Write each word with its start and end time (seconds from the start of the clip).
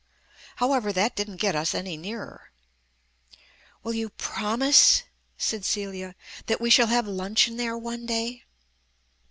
However, 0.55 0.91
that 0.93 1.15
didn't 1.15 1.35
get 1.35 1.55
us 1.55 1.75
any 1.75 1.95
nearer. 1.95 2.49
"Will 3.83 3.93
you 3.93 4.09
promise," 4.09 5.03
said 5.37 5.63
Celia, 5.63 6.15
"that 6.47 6.59
we 6.59 6.71
shall 6.71 6.87
have 6.87 7.07
lunch 7.07 7.47
in 7.47 7.55
there 7.57 7.77
one 7.77 8.07
day?" 8.07 8.43